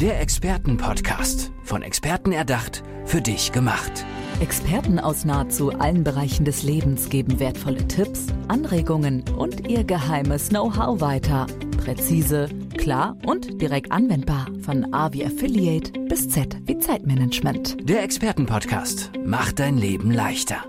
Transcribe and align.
Der 0.00 0.18
Expertenpodcast. 0.18 1.52
Von 1.62 1.82
Experten 1.82 2.32
erdacht, 2.32 2.82
für 3.04 3.20
dich 3.20 3.52
gemacht. 3.52 4.06
Experten 4.40 4.98
aus 4.98 5.26
nahezu 5.26 5.72
allen 5.78 6.04
Bereichen 6.04 6.46
des 6.46 6.62
Lebens 6.62 7.10
geben 7.10 7.38
wertvolle 7.38 7.86
Tipps, 7.86 8.28
Anregungen 8.48 9.22
und 9.36 9.68
ihr 9.68 9.84
geheimes 9.84 10.48
Know-how 10.48 11.02
weiter. 11.02 11.46
Präzise, 11.84 12.48
klar 12.78 13.18
und 13.26 13.60
direkt 13.60 13.92
anwendbar. 13.92 14.46
Von 14.62 14.94
A 14.94 15.12
wie 15.12 15.26
Affiliate 15.26 15.92
bis 16.08 16.30
Z 16.30 16.56
wie 16.64 16.78
Zeitmanagement. 16.78 17.86
Der 17.86 18.02
Expertenpodcast 18.02 19.10
macht 19.22 19.58
dein 19.58 19.76
Leben 19.76 20.12
leichter. 20.12 20.64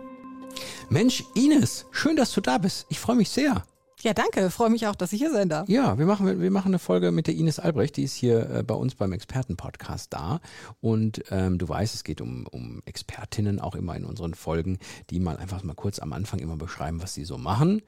Mensch, 0.90 1.24
Ines, 1.36 1.86
schön, 1.92 2.18
dass 2.18 2.34
du 2.34 2.42
da 2.42 2.58
bist. 2.58 2.86
Ich 2.90 3.00
freue 3.00 3.16
mich 3.16 3.30
sehr. 3.30 3.64
Ja, 4.04 4.14
danke. 4.14 4.50
Freue 4.50 4.70
mich 4.70 4.88
auch, 4.88 4.96
dass 4.96 5.14
ich 5.14 5.20
hier 5.20 5.32
sein 5.32 5.50
darf. 5.50 5.70
Ja, 5.70 5.98
wir 5.98 6.06
machen, 6.06 6.42
wir 6.42 6.52
machen 6.52 6.70
eine 6.70 6.80
Folge 6.80 7.12
mit 7.12 7.28
der 7.28 7.36
Ines 7.36 7.60
Albrecht, 7.60 7.98
die 7.98 8.04
ist 8.04 8.16
hier 8.16 8.50
äh, 8.50 8.64
bei 8.64 8.74
uns 8.74 8.96
beim 8.96 9.12
Expertenpodcast 9.12 10.12
da. 10.12 10.40
Und 10.80 11.24
ähm, 11.30 11.58
du 11.58 11.70
weißt, 11.70 11.94
es 11.94 12.04
geht 12.04 12.22
um, 12.22 12.48
um 12.48 12.82
Expertinnen 12.86 13.60
auch 13.60 13.76
immer 13.76 13.96
in 13.96 14.06
unseren 14.06 14.34
Folgen, 14.34 14.80
die 15.10 15.20
mal 15.20 15.38
einfach 15.38 15.64
mal 15.64 15.76
kurz 15.76 16.00
am 16.00 16.14
Anfang 16.14 16.40
immer 16.40 16.58
beschreiben, 16.58 17.02
was 17.02 17.14
sie 17.14 17.26
so 17.26 17.38
machen. 17.38 17.82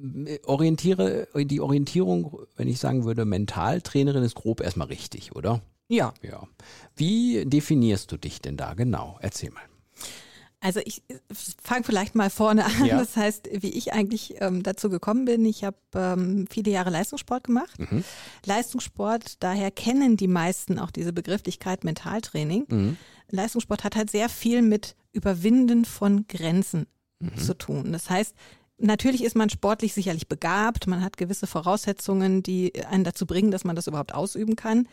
Mhm. 0.00 0.28
Orientiere, 0.44 1.28
die 1.34 1.60
Orientierung, 1.60 2.38
wenn 2.56 2.68
ich 2.68 2.78
sagen 2.78 3.04
würde, 3.04 3.24
Mentaltrainerin 3.24 4.22
ist 4.22 4.34
grob 4.34 4.60
erstmal 4.60 4.88
richtig, 4.88 5.34
oder? 5.34 5.62
Ja. 5.88 6.12
Ja. 6.22 6.46
Wie 6.94 7.44
definierst 7.46 8.12
du 8.12 8.18
dich 8.18 8.42
denn 8.42 8.56
da 8.56 8.74
genau? 8.74 9.18
Erzähl 9.20 9.50
mal. 9.50 9.62
Also 10.60 10.80
ich 10.84 11.02
fange 11.62 11.84
vielleicht 11.84 12.14
mal 12.16 12.30
vorne 12.30 12.64
an. 12.64 12.84
Ja. 12.84 12.98
Das 12.98 13.16
heißt, 13.16 13.48
wie 13.62 13.70
ich 13.70 13.92
eigentlich 13.92 14.34
ähm, 14.40 14.62
dazu 14.62 14.90
gekommen 14.90 15.24
bin. 15.24 15.44
Ich 15.44 15.62
habe 15.62 15.76
ähm, 15.94 16.46
viele 16.50 16.72
Jahre 16.72 16.90
Leistungssport 16.90 17.44
gemacht. 17.44 17.78
Mhm. 17.78 18.02
Leistungssport, 18.44 19.42
daher 19.42 19.70
kennen 19.70 20.16
die 20.16 20.26
meisten 20.26 20.78
auch 20.78 20.90
diese 20.90 21.12
Begrifflichkeit 21.12 21.84
Mentaltraining. 21.84 22.66
Mhm. 22.68 22.96
Leistungssport 23.30 23.84
hat 23.84 23.94
halt 23.94 24.10
sehr 24.10 24.28
viel 24.28 24.62
mit 24.62 24.96
Überwinden 25.12 25.84
von 25.84 26.26
Grenzen 26.26 26.86
mhm. 27.20 27.38
zu 27.38 27.54
tun. 27.56 27.92
Das 27.92 28.10
heißt, 28.10 28.34
Natürlich 28.80 29.24
ist 29.24 29.34
man 29.34 29.50
sportlich 29.50 29.92
sicherlich 29.92 30.28
begabt, 30.28 30.86
man 30.86 31.02
hat 31.02 31.16
gewisse 31.16 31.48
Voraussetzungen, 31.48 32.44
die 32.44 32.72
einen 32.84 33.02
dazu 33.02 33.26
bringen, 33.26 33.50
dass 33.50 33.64
man 33.64 33.74
das 33.74 33.88
überhaupt 33.88 34.14
ausüben 34.14 34.54
kann. 34.54 34.86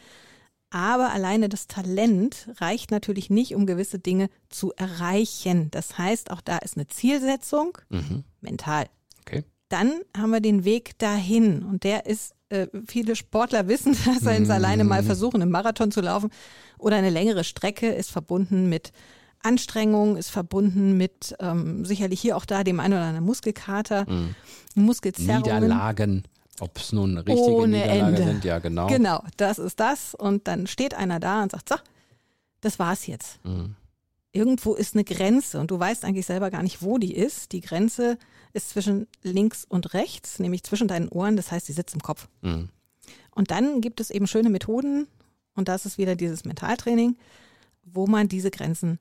Aber 0.76 1.14
alleine 1.14 1.48
das 1.48 1.68
Talent 1.68 2.50
reicht 2.58 2.92
natürlich 2.92 3.30
nicht, 3.30 3.56
um 3.56 3.66
gewisse 3.66 3.98
Dinge 3.98 4.30
zu 4.50 4.74
erreichen. 4.74 5.72
Das 5.72 5.98
heißt, 5.98 6.32
auch 6.32 6.42
da 6.42 6.58
ist 6.58 6.76
eine 6.76 6.86
Zielsetzung 6.90 7.78
mhm. 7.88 8.26
mental. 8.42 8.88
Okay. 9.22 9.46
Dann 9.70 9.94
haben 10.18 10.32
wir 10.32 10.42
den 10.42 10.66
Weg 10.66 11.00
dahin 11.00 11.64
und 11.64 11.86
der 11.86 12.08
ist, 12.08 12.34
äh, 12.50 12.68
viele 12.88 13.16
Sportler 13.16 13.68
wissen, 13.70 13.96
dass 14.04 14.20
sie 14.20 14.38
mhm. 14.38 14.52
alleine 14.52 14.84
mal 14.84 15.02
versuchen, 15.02 15.42
einen 15.42 15.50
Marathon 15.50 15.92
zu 15.92 16.02
laufen 16.02 16.30
oder 16.78 16.98
eine 16.98 17.10
längere 17.10 17.46
Strecke 17.46 17.88
ist 17.88 18.12
verbunden 18.12 18.68
mit 18.68 18.92
Anstrengung, 19.44 20.18
ist 20.18 20.30
verbunden 20.30 20.98
mit 20.98 21.38
ähm, 21.40 21.86
sicherlich 21.86 22.20
hier 22.20 22.36
auch 22.36 22.44
da 22.44 22.66
dem 22.66 22.82
einen 22.82 22.96
oder 22.96 23.04
anderen 23.04 23.26
Muskelkater, 23.26 24.06
mhm. 24.10 24.36
Muskelzerrungen. 24.76 25.42
Niederlagen. 25.42 26.24
Ob 26.60 26.78
es 26.78 26.94
nun 26.94 27.18
richtige 27.18 27.52
Ohne 27.56 27.78
Niederlage 27.78 28.16
Ende. 28.16 28.24
sind, 28.24 28.46
ja 28.46 28.60
genau. 28.60 28.88
Genau, 28.88 29.24
das 29.38 29.60
ist 29.60 29.80
das. 29.80 30.16
Und 30.16 30.48
dann 30.48 30.68
steht 30.68 30.94
einer 30.94 31.20
da 31.20 31.44
und 31.44 31.52
sagt, 31.52 31.70
so, 31.70 31.76
das 32.62 32.80
war's 32.80 33.08
jetzt. 33.08 33.44
Mhm. 33.46 33.76
Irgendwo 34.32 34.74
ist 34.74 34.96
eine 34.96 35.04
Grenze 35.04 35.60
und 35.60 35.72
du 35.72 35.80
weißt 35.80 36.04
eigentlich 36.04 36.26
selber 36.26 36.52
gar 36.52 36.64
nicht, 36.64 36.82
wo 36.82 36.98
die 36.98 37.14
ist. 37.14 37.52
Die 37.52 37.62
Grenze 37.62 38.18
ist 38.54 38.70
zwischen 38.70 39.08
links 39.22 39.66
und 39.66 39.94
rechts, 39.94 40.40
nämlich 40.40 40.64
zwischen 40.64 40.88
deinen 40.88 41.10
Ohren, 41.10 41.36
das 41.38 41.52
heißt, 41.52 41.66
sie 41.66 41.74
sitzt 41.74 41.94
im 41.94 42.02
Kopf. 42.02 42.28
Mhm. 42.42 42.70
Und 43.32 43.52
dann 43.52 43.82
gibt 43.82 44.00
es 44.00 44.10
eben 44.10 44.28
schöne 44.28 44.50
Methoden 44.50 45.08
und 45.56 45.68
das 45.68 45.86
ist 45.86 45.98
wieder 45.98 46.16
dieses 46.16 46.46
Mentaltraining, 46.46 47.18
wo 47.84 48.08
man 48.08 48.28
diese 48.28 48.52
Grenzen 48.52 49.00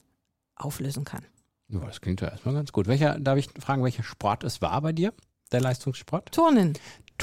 auflösen 0.57 1.05
kann. 1.05 1.25
Ja, 1.69 1.81
das 1.81 2.01
klingt 2.01 2.21
ja 2.21 2.29
erstmal 2.29 2.55
ganz 2.55 2.73
gut. 2.73 2.87
Welcher, 2.87 3.19
darf 3.19 3.39
ich 3.39 3.49
fragen, 3.59 3.83
welcher 3.83 4.03
Sport 4.03 4.45
es 4.45 4.61
war 4.61 4.81
bei 4.83 4.93
dir? 4.93 5.13
Der 5.53 5.61
Leistungssport? 5.61 6.33
Turnen. 6.33 6.75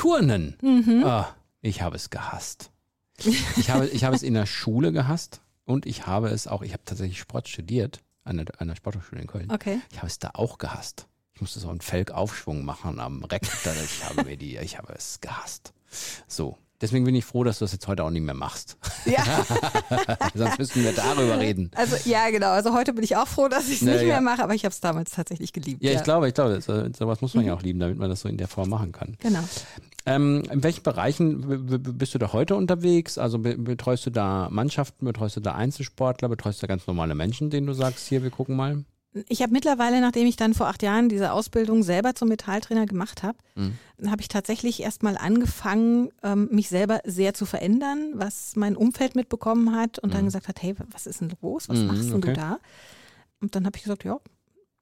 Turnen. 0.01 0.57
Mhm. 0.63 1.03
Ah, 1.05 1.35
ich 1.61 1.83
habe 1.83 1.95
es 1.95 2.09
gehasst. 2.09 2.71
Ich 3.19 3.69
habe, 3.69 3.85
ich 3.87 4.03
habe 4.03 4.15
es 4.15 4.23
in 4.23 4.33
der 4.33 4.47
Schule 4.47 4.91
gehasst 4.91 5.41
und 5.65 5.85
ich 5.85 6.07
habe 6.07 6.29
es 6.29 6.47
auch, 6.47 6.63
ich 6.63 6.73
habe 6.73 6.83
tatsächlich 6.83 7.19
Sport 7.19 7.47
studiert 7.47 7.99
an 8.23 8.37
der, 8.37 8.47
an 8.57 8.67
der 8.67 8.73
Sporthochschule 8.73 9.21
in 9.21 9.27
Köln. 9.27 9.51
Okay. 9.51 9.79
Ich 9.91 9.97
habe 9.97 10.07
es 10.07 10.17
da 10.17 10.31
auch 10.33 10.57
gehasst. 10.57 11.05
Ich 11.35 11.41
musste 11.41 11.59
so 11.59 11.69
einen 11.69 11.81
Felgaufschwung 11.81 12.65
machen 12.65 12.99
am 12.99 13.23
Reck. 13.25 13.43
Ich 13.43 14.03
habe 14.03 14.23
mir 14.23 14.37
die, 14.37 14.57
ich 14.57 14.79
habe 14.79 14.91
es 14.93 15.21
gehasst. 15.21 15.71
So. 16.27 16.57
Deswegen 16.81 17.05
bin 17.05 17.13
ich 17.13 17.23
froh, 17.23 17.43
dass 17.43 17.59
du 17.59 17.65
das 17.65 17.73
jetzt 17.73 17.87
heute 17.87 18.03
auch 18.03 18.09
nicht 18.09 18.23
mehr 18.23 18.33
machst. 18.33 18.77
Ja. 19.05 19.23
Sonst 20.35 20.59
müssten 20.59 20.83
wir 20.83 20.93
darüber 20.93 21.39
reden. 21.39 21.71
Also 21.75 21.95
ja, 22.09 22.29
genau. 22.29 22.51
Also 22.51 22.73
heute 22.73 22.93
bin 22.93 23.03
ich 23.03 23.15
auch 23.15 23.27
froh, 23.27 23.47
dass 23.47 23.67
ich 23.69 23.75
es 23.75 23.81
Na, 23.81 23.93
nicht 23.93 24.01
ja. 24.01 24.07
mehr 24.07 24.21
mache, 24.21 24.43
aber 24.43 24.53
ich 24.53 24.63
habe 24.65 24.73
es 24.73 24.79
damals 24.79 25.11
tatsächlich 25.11 25.53
geliebt. 25.53 25.83
Ja, 25.83 25.91
ich 25.91 26.03
glaube, 26.03 26.27
ich 26.27 26.33
glaube, 26.33 26.59
so, 26.61 26.85
sowas 26.97 27.21
muss 27.21 27.33
man 27.33 27.45
ja 27.45 27.53
auch 27.53 27.61
lieben, 27.61 27.79
damit 27.79 27.97
man 27.97 28.09
das 28.09 28.21
so 28.21 28.29
in 28.29 28.37
der 28.37 28.47
Form 28.47 28.69
machen 28.69 28.91
kann. 28.91 29.15
Genau. 29.19 29.39
Ähm, 30.05 30.43
in 30.51 30.63
welchen 30.63 30.81
Bereichen 30.83 31.67
bist 31.97 32.13
du 32.15 32.17
da 32.17 32.33
heute 32.33 32.55
unterwegs? 32.55 33.17
Also 33.19 33.37
be- 33.39 33.57
betreust 33.57 34.05
du 34.07 34.09
da 34.09 34.47
Mannschaften, 34.49 35.05
betreust 35.05 35.35
du 35.35 35.41
da 35.41 35.53
Einzelsportler, 35.53 36.27
betreust 36.27 36.61
du 36.61 36.67
da 36.67 36.73
ganz 36.73 36.87
normale 36.87 37.13
Menschen, 37.13 37.49
denen 37.51 37.67
du 37.67 37.73
sagst, 37.73 38.07
hier, 38.07 38.23
wir 38.23 38.31
gucken 38.31 38.55
mal? 38.55 38.83
Ich 39.27 39.41
habe 39.41 39.51
mittlerweile, 39.51 39.99
nachdem 39.99 40.25
ich 40.25 40.37
dann 40.37 40.53
vor 40.53 40.67
acht 40.67 40.81
Jahren 40.83 41.09
diese 41.09 41.33
Ausbildung 41.33 41.83
selber 41.83 42.15
zum 42.15 42.29
Metalltrainer 42.29 42.85
gemacht 42.85 43.23
habe, 43.23 43.37
Mhm. 43.55 43.77
habe 44.09 44.21
ich 44.21 44.29
tatsächlich 44.29 44.81
erstmal 44.81 45.17
angefangen, 45.17 46.09
ähm, 46.23 46.47
mich 46.51 46.69
selber 46.69 47.01
sehr 47.03 47.33
zu 47.33 47.45
verändern, 47.45 48.11
was 48.13 48.55
mein 48.55 48.77
Umfeld 48.77 49.15
mitbekommen 49.15 49.75
hat 49.75 49.99
und 49.99 50.13
dann 50.13 50.25
gesagt 50.25 50.47
hat, 50.47 50.61
hey, 50.61 50.75
was 50.91 51.07
ist 51.07 51.19
denn 51.19 51.33
los? 51.41 51.67
Was 51.67 51.79
Mhm, 51.79 51.87
machst 51.87 52.11
okay. 52.13 52.21
du 52.21 52.33
da? 52.33 52.59
Und 53.41 53.55
dann 53.55 53.65
habe 53.65 53.75
ich 53.75 53.83
gesagt, 53.83 54.05
ja, 54.05 54.17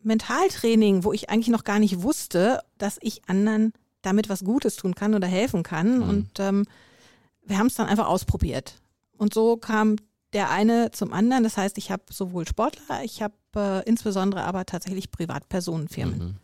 Mentaltraining, 0.02 1.04
wo 1.04 1.12
ich 1.14 1.30
eigentlich 1.30 1.50
noch 1.50 1.64
gar 1.64 1.80
nicht 1.80 2.02
wusste, 2.04 2.62
dass 2.78 2.98
ich 3.02 3.22
anderen 3.28 3.74
damit 4.02 4.30
was 4.30 4.44
Gutes 4.44 4.76
tun 4.76 4.96
kann 4.96 5.14
oder 5.14 5.28
helfen 5.28 5.64
kann. 5.64 6.02
Und 6.02 6.40
ähm, 6.40 6.66
wir 7.46 7.58
haben 7.58 7.68
es 7.68 7.76
dann 7.76 7.88
einfach 7.88 8.08
ausprobiert. 8.08 8.76
Und 9.18 9.34
so 9.34 9.58
kam 9.58 9.98
der 10.34 10.50
eine 10.50 10.92
zum 10.92 11.14
anderen. 11.14 11.44
Das 11.44 11.58
heißt, 11.58 11.78
ich 11.78 11.92
habe 11.92 12.04
sowohl 12.12 12.48
Sportler, 12.48 13.04
ich 13.04 13.22
habe 13.22 13.34
äh, 13.56 13.84
insbesondere 13.88 14.44
aber 14.44 14.66
tatsächlich 14.66 15.12
Privatpersonenfirmen. 15.12 16.38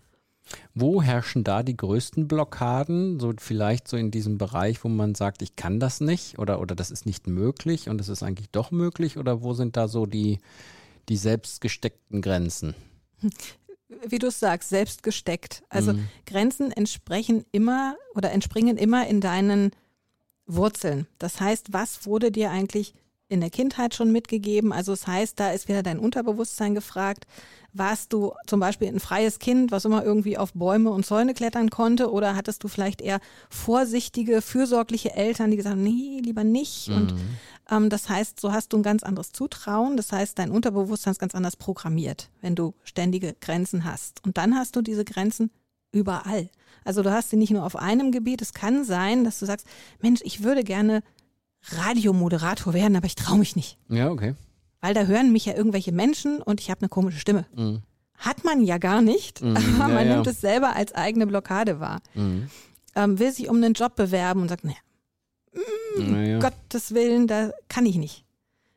Wo 0.75 1.01
herrschen 1.01 1.43
da 1.43 1.63
die 1.63 1.75
größten 1.75 2.27
Blockaden? 2.27 3.19
So 3.19 3.33
vielleicht 3.39 3.87
so 3.87 3.97
in 3.97 4.11
diesem 4.11 4.37
Bereich, 4.37 4.83
wo 4.83 4.89
man 4.89 5.15
sagt, 5.15 5.41
ich 5.41 5.55
kann 5.55 5.79
das 5.79 6.01
nicht 6.01 6.37
oder, 6.37 6.61
oder 6.61 6.75
das 6.75 6.91
ist 6.91 7.05
nicht 7.05 7.27
möglich 7.27 7.89
und 7.89 7.99
es 7.99 8.09
ist 8.09 8.21
eigentlich 8.21 8.51
doch 8.51 8.71
möglich? 8.71 9.17
Oder 9.17 9.41
wo 9.41 9.53
sind 9.53 9.75
da 9.75 9.87
so 9.87 10.05
die, 10.05 10.39
die 11.09 11.17
selbst 11.17 11.61
gesteckten 11.61 12.21
Grenzen? 12.21 12.75
Wie 14.07 14.19
du 14.19 14.27
es 14.27 14.39
sagst, 14.39 14.69
selbst 14.69 15.01
gesteckt. 15.01 15.63
Also 15.69 15.93
Mhm. 15.93 16.07
Grenzen 16.27 16.71
entsprechen 16.71 17.45
immer 17.51 17.95
oder 18.13 18.31
entspringen 18.31 18.77
immer 18.77 19.07
in 19.07 19.21
deinen 19.21 19.71
Wurzeln. 20.45 21.07
Das 21.17 21.39
heißt, 21.39 21.73
was 21.73 22.05
wurde 22.05 22.31
dir 22.31 22.51
eigentlich 22.51 22.93
in 23.27 23.41
der 23.41 23.49
Kindheit 23.49 23.95
schon 23.95 24.11
mitgegeben? 24.11 24.71
Also 24.71 24.91
das 24.91 25.07
heißt, 25.07 25.39
da 25.39 25.51
ist 25.51 25.67
wieder 25.67 25.83
dein 25.83 25.99
Unterbewusstsein 25.99 26.75
gefragt. 26.75 27.25
Warst 27.73 28.13
du 28.13 28.33
zum 28.47 28.59
Beispiel 28.59 28.87
ein 28.87 28.99
freies 29.01 29.39
Kind, 29.39 29.71
was 29.71 29.83
immer 29.83 30.03
irgendwie 30.03 30.37
auf 30.37 30.53
Bäume 30.53 30.91
und 30.91 31.05
Zäune 31.05 31.33
klettern 31.33 31.69
konnte? 31.69 32.11
Oder 32.11 32.35
hattest 32.35 32.63
du 32.63 32.67
vielleicht 32.67 33.01
eher 33.01 33.19
vorsichtige, 33.49 34.41
fürsorgliche 34.41 35.13
Eltern, 35.13 35.51
die 35.51 35.57
gesagt 35.57 35.75
haben, 35.75 35.83
nee, 35.83 36.21
lieber 36.23 36.43
nicht? 36.43 36.87
Und 36.89 37.15
ähm, 37.69 37.89
das 37.89 38.07
heißt, 38.07 38.39
so 38.39 38.53
hast 38.53 38.71
du 38.71 38.77
ein 38.77 38.83
ganz 38.83 39.03
anderes 39.03 39.31
Zutrauen. 39.31 39.97
Das 39.97 40.11
heißt, 40.11 40.39
dein 40.39 40.51
Unterbewusstsein 40.51 41.11
ist 41.11 41.19
ganz 41.19 41.35
anders 41.35 41.57
programmiert, 41.57 42.29
wenn 42.41 42.55
du 42.55 42.75
ständige 42.83 43.35
Grenzen 43.41 43.83
hast. 43.83 44.23
Und 44.23 44.37
dann 44.37 44.55
hast 44.55 44.75
du 44.75 44.81
diese 44.81 45.03
Grenzen 45.03 45.51
überall. 45.91 46.49
Also 46.83 47.01
du 47.01 47.11
hast 47.11 47.31
sie 47.31 47.37
nicht 47.37 47.51
nur 47.51 47.65
auf 47.65 47.75
einem 47.75 48.11
Gebiet. 48.11 48.41
Es 48.41 48.53
kann 48.53 48.85
sein, 48.85 49.23
dass 49.23 49.39
du 49.39 49.45
sagst, 49.45 49.65
Mensch, 50.01 50.21
ich 50.23 50.43
würde 50.43 50.63
gerne 50.63 51.01
Radiomoderator 51.71 52.73
werden, 52.73 52.95
aber 52.95 53.05
ich 53.07 53.15
traue 53.15 53.37
mich 53.39 53.55
nicht. 53.55 53.77
Ja, 53.89 54.09
okay. 54.09 54.35
Weil 54.81 54.93
da 54.93 55.03
hören 55.05 55.31
mich 55.31 55.45
ja 55.45 55.53
irgendwelche 55.55 55.91
Menschen 55.91 56.41
und 56.41 56.59
ich 56.61 56.69
habe 56.69 56.81
eine 56.81 56.89
komische 56.89 57.19
Stimme. 57.19 57.45
Hat 58.17 58.43
man 58.43 58.63
ja 58.63 58.77
gar 58.77 59.01
nicht, 59.01 59.41
aber 59.43 59.59
Mhm. 59.59 59.77
ja, 59.79 59.87
man 59.87 60.07
ja. 60.07 60.13
nimmt 60.15 60.27
es 60.27 60.41
selber 60.41 60.75
als 60.75 60.93
eigene 60.93 61.27
Blockade 61.27 61.79
wahr. 61.79 62.01
Mhm. 62.13 62.49
Ähm, 62.95 63.19
will 63.19 63.31
sich 63.31 63.49
um 63.49 63.57
einen 63.57 63.73
Job 63.73 63.95
bewerben 63.95 64.41
und 64.41 64.47
sagt, 64.49 64.63
naja, 64.63 64.77
Naja. 65.97 66.39
Gottes 66.39 66.93
Willen, 66.93 67.27
da 67.27 67.51
kann 67.67 67.85
ich 67.85 67.95
nicht. 67.97 68.23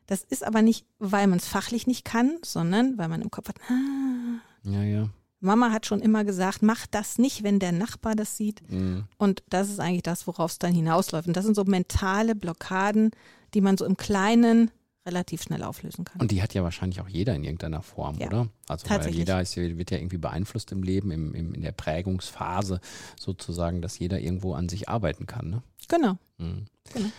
Das 0.07 0.23
ist 0.23 0.43
aber 0.43 0.61
nicht, 0.61 0.85
weil 0.97 1.27
man 1.27 1.37
es 1.37 1.47
fachlich 1.47 1.85
nicht 1.85 2.03
kann, 2.03 2.37
sondern 2.43 2.97
weil 2.97 3.07
man 3.09 3.21
im 3.21 3.29
Kopf 3.31 3.49
hat, 3.49 3.57
ah, 3.69 4.39
Ja, 4.63 4.83
ja. 4.83 5.09
Mama 5.39 5.71
hat 5.71 5.85
schon 5.85 6.01
immer 6.01 6.25
gesagt, 6.25 6.61
mach 6.61 6.85
das 6.87 7.17
nicht, 7.17 7.43
wenn 7.43 7.59
der 7.59 7.71
Nachbar 7.71 8.15
das 8.15 8.35
sieht. 8.35 8.61
Mhm. 8.69 9.05
Und 9.17 9.43
das 9.49 9.69
ist 9.69 9.79
eigentlich 9.79 10.03
das, 10.03 10.27
worauf 10.27 10.51
es 10.51 10.59
dann 10.59 10.73
hinausläuft. 10.73 11.27
Und 11.27 11.37
das 11.37 11.45
sind 11.45 11.55
so 11.55 11.63
mentale 11.63 12.35
Blockaden, 12.35 13.11
die 13.53 13.61
man 13.61 13.77
so 13.77 13.85
im 13.85 13.97
Kleinen 13.97 14.71
relativ 15.05 15.41
schnell 15.41 15.63
auflösen 15.63 16.05
kann. 16.05 16.21
Und 16.21 16.31
die 16.31 16.41
hat 16.43 16.53
ja 16.53 16.63
wahrscheinlich 16.63 17.01
auch 17.01 17.07
jeder 17.07 17.33
in 17.33 17.43
irgendeiner 17.43 17.81
Form, 17.81 18.17
Ja, 18.19 18.27
oder? 18.27 18.47
Also 18.67 19.09
jeder 19.09 19.41
ist, 19.41 19.55
wird 19.55 19.91
ja 19.91 19.97
irgendwie 19.97 20.17
beeinflusst 20.17 20.71
im 20.71 20.83
Leben, 20.83 21.11
im, 21.11 21.33
im, 21.33 21.53
in 21.53 21.61
der 21.61 21.71
Prägungsphase 21.71 22.79
sozusagen, 23.17 23.81
dass 23.81 23.97
jeder 23.97 24.19
irgendwo 24.19 24.53
an 24.53 24.69
sich 24.69 24.89
arbeiten 24.89 25.25
kann. 25.25 25.49
Ne? 25.49 25.63
Genau. 25.87 26.17
Mhm. 26.37 26.65
Genau. 26.93 27.09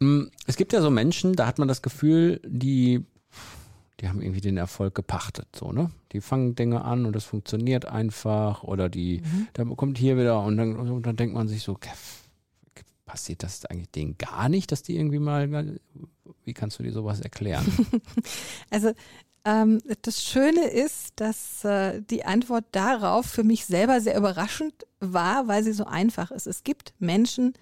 Mm, 0.00 0.30
Es 0.46 0.56
gibt 0.56 0.72
ja 0.72 0.82
so 0.82 0.90
Menschen, 0.90 1.34
da 1.34 1.46
hat 1.46 1.58
man 1.58 1.68
das 1.68 1.80
Gefühl, 1.80 2.40
die, 2.44 3.04
die 4.00 4.08
haben 4.08 4.20
irgendwie 4.20 4.40
den 4.42 4.56
Erfolg 4.58 4.94
gepachtet, 4.94 5.48
so, 5.56 5.72
ne? 5.72 5.90
Die 6.12 6.20
fangen 6.20 6.54
Dinge 6.54 6.84
an 6.84 7.06
und 7.06 7.14
das 7.16 7.24
funktioniert 7.24 7.86
einfach 7.86 8.62
oder 8.62 8.88
die, 8.88 9.22
da 9.54 9.64
kommt 9.64 9.96
hier 9.98 10.16
wieder 10.18 10.42
und 10.42 10.56
dann, 10.56 10.76
und 10.76 11.04
dann 11.06 11.16
denkt 11.16 11.34
man 11.34 11.48
sich 11.48 11.62
so, 11.62 11.74
"Kev, 11.74 11.96
passiert 13.06 13.42
das 13.42 13.64
eigentlich 13.64 13.90
denen 13.90 14.18
gar 14.18 14.48
nicht, 14.48 14.70
dass 14.72 14.82
die 14.82 14.96
irgendwie 14.96 15.18
mal, 15.20 15.78
wie 16.44 16.52
kannst 16.52 16.78
du 16.78 16.82
dir 16.82 16.92
sowas 16.92 17.20
erklären? 17.20 17.64
Also 18.70 18.92
ähm, 19.44 19.80
das 20.02 20.24
Schöne 20.24 20.66
ist, 20.68 21.12
dass 21.16 21.64
äh, 21.64 22.02
die 22.02 22.24
Antwort 22.24 22.64
darauf 22.72 23.26
für 23.26 23.44
mich 23.44 23.64
selber 23.64 24.00
sehr 24.00 24.16
überraschend 24.18 24.74
war, 24.98 25.46
weil 25.46 25.62
sie 25.62 25.72
so 25.72 25.84
einfach 25.84 26.32
ist. 26.32 26.46
Es 26.48 26.64
gibt 26.64 26.94
Menschen, 26.98 27.54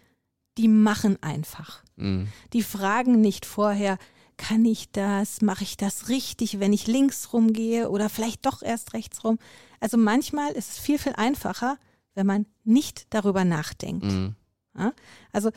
die 0.56 0.69
machen 0.69 1.19
einfach. 1.22 1.82
Mm, 1.96 2.25
Die 2.54 2.62
fragen 2.62 3.20
nicht 3.20 3.44
vorher, 3.44 3.98
kann 4.36 4.64
ich 4.64 4.90
das, 4.90 5.42
mache 5.42 5.64
ich 5.64 5.76
das 5.76 6.08
richtig, 6.08 6.60
wenn 6.60 6.72
ich 6.72 6.86
links 6.86 7.32
rumgehe 7.32 7.90
oder 7.90 8.08
vielleicht 8.08 8.46
doch 8.46 8.62
erst 8.62 8.92
rechts 8.94 9.25
rum. 9.25 9.38
Also 9.81 9.96
manchmal 9.96 10.52
ist 10.52 10.72
es 10.72 10.78
viel, 10.78 10.98
viel 10.98 11.12
einfacher, 11.14 11.78
wenn 12.14 12.26
man 12.26 12.46
nicht 12.64 13.06
darüber 13.10 13.44
nachdenkt. 13.44 14.04
mm, 14.04 14.34
Ja? 14.76 14.92
Also 15.32 15.50